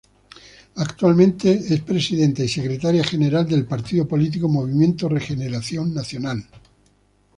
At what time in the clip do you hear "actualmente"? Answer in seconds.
0.77-1.51